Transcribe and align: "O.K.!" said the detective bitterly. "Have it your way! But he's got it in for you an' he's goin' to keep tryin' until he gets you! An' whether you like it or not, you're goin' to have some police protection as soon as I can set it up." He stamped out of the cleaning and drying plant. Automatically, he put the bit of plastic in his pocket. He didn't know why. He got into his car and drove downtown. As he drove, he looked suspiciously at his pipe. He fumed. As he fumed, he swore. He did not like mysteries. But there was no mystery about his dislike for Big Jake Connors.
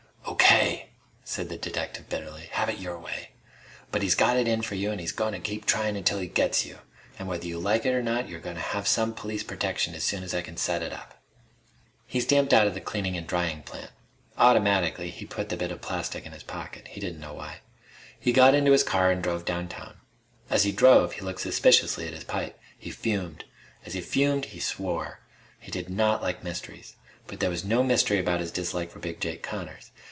"O.K.!" 0.25 0.89
said 1.23 1.47
the 1.47 1.57
detective 1.57 2.09
bitterly. 2.09 2.49
"Have 2.51 2.67
it 2.67 2.77
your 2.77 2.99
way! 2.99 3.29
But 3.89 4.01
he's 4.01 4.15
got 4.15 4.35
it 4.35 4.47
in 4.49 4.61
for 4.61 4.75
you 4.75 4.91
an' 4.91 4.99
he's 4.99 5.13
goin' 5.13 5.31
to 5.31 5.39
keep 5.39 5.65
tryin' 5.65 5.95
until 5.95 6.19
he 6.19 6.27
gets 6.27 6.65
you! 6.65 6.79
An' 7.17 7.27
whether 7.27 7.47
you 7.47 7.57
like 7.57 7.85
it 7.85 7.93
or 7.93 8.01
not, 8.03 8.27
you're 8.27 8.39
goin' 8.41 8.55
to 8.55 8.61
have 8.61 8.85
some 8.87 9.13
police 9.13 9.43
protection 9.43 9.95
as 9.95 10.03
soon 10.03 10.23
as 10.23 10.33
I 10.33 10.41
can 10.41 10.57
set 10.57 10.81
it 10.83 10.91
up." 10.91 11.21
He 12.05 12.19
stamped 12.19 12.53
out 12.53 12.67
of 12.67 12.73
the 12.73 12.81
cleaning 12.81 13.15
and 13.15 13.25
drying 13.25 13.63
plant. 13.63 13.91
Automatically, 14.37 15.09
he 15.09 15.25
put 15.25 15.47
the 15.47 15.55
bit 15.55 15.71
of 15.71 15.79
plastic 15.81 16.25
in 16.25 16.33
his 16.33 16.43
pocket. 16.43 16.89
He 16.89 16.99
didn't 16.99 17.21
know 17.21 17.33
why. 17.33 17.59
He 18.19 18.33
got 18.33 18.53
into 18.53 18.73
his 18.73 18.83
car 18.83 19.09
and 19.09 19.23
drove 19.23 19.45
downtown. 19.45 19.97
As 20.49 20.63
he 20.63 20.73
drove, 20.73 21.13
he 21.13 21.21
looked 21.21 21.41
suspiciously 21.41 22.07
at 22.07 22.13
his 22.13 22.25
pipe. 22.25 22.59
He 22.77 22.91
fumed. 22.91 23.45
As 23.85 23.93
he 23.93 24.01
fumed, 24.01 24.45
he 24.45 24.59
swore. 24.59 25.21
He 25.61 25.71
did 25.71 25.89
not 25.89 26.21
like 26.21 26.43
mysteries. 26.43 26.97
But 27.25 27.39
there 27.39 27.49
was 27.49 27.63
no 27.63 27.83
mystery 27.83 28.19
about 28.19 28.41
his 28.41 28.51
dislike 28.51 28.91
for 28.91 28.99
Big 28.99 29.21
Jake 29.21 29.43
Connors. 29.43 29.91